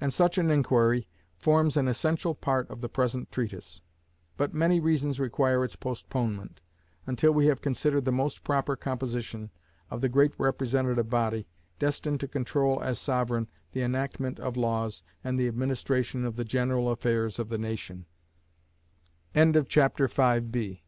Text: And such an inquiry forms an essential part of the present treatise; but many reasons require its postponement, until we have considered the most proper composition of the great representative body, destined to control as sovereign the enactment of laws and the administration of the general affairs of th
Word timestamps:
And 0.00 0.14
such 0.14 0.38
an 0.38 0.50
inquiry 0.50 1.06
forms 1.36 1.76
an 1.76 1.86
essential 1.86 2.34
part 2.34 2.70
of 2.70 2.80
the 2.80 2.88
present 2.88 3.30
treatise; 3.30 3.82
but 4.38 4.54
many 4.54 4.80
reasons 4.80 5.20
require 5.20 5.62
its 5.62 5.76
postponement, 5.76 6.62
until 7.06 7.32
we 7.32 7.48
have 7.48 7.60
considered 7.60 8.06
the 8.06 8.12
most 8.12 8.44
proper 8.44 8.76
composition 8.76 9.50
of 9.90 10.00
the 10.00 10.08
great 10.08 10.32
representative 10.38 11.10
body, 11.10 11.48
destined 11.78 12.18
to 12.20 12.28
control 12.28 12.82
as 12.82 12.98
sovereign 12.98 13.46
the 13.72 13.82
enactment 13.82 14.40
of 14.40 14.56
laws 14.56 15.02
and 15.22 15.38
the 15.38 15.48
administration 15.48 16.24
of 16.24 16.36
the 16.36 16.44
general 16.46 16.88
affairs 16.90 17.38
of 17.38 17.50
th 20.48 20.82